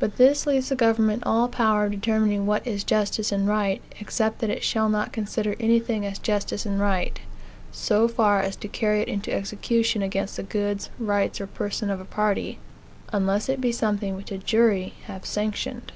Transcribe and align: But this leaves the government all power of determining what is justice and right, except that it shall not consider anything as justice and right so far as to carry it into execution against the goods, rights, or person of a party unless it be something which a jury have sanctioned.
But 0.00 0.16
this 0.16 0.46
leaves 0.46 0.70
the 0.70 0.74
government 0.76 1.22
all 1.26 1.46
power 1.46 1.84
of 1.84 1.90
determining 1.92 2.46
what 2.46 2.66
is 2.66 2.82
justice 2.84 3.30
and 3.30 3.46
right, 3.46 3.82
except 4.00 4.38
that 4.38 4.48
it 4.48 4.64
shall 4.64 4.88
not 4.88 5.12
consider 5.12 5.54
anything 5.60 6.06
as 6.06 6.18
justice 6.18 6.64
and 6.64 6.80
right 6.80 7.20
so 7.70 8.08
far 8.08 8.40
as 8.40 8.56
to 8.56 8.66
carry 8.66 9.02
it 9.02 9.08
into 9.08 9.30
execution 9.34 10.00
against 10.00 10.38
the 10.38 10.42
goods, 10.42 10.88
rights, 10.98 11.38
or 11.38 11.46
person 11.46 11.90
of 11.90 12.00
a 12.00 12.06
party 12.06 12.58
unless 13.12 13.50
it 13.50 13.60
be 13.60 13.72
something 13.72 14.16
which 14.16 14.32
a 14.32 14.38
jury 14.38 14.94
have 15.04 15.26
sanctioned. 15.26 15.92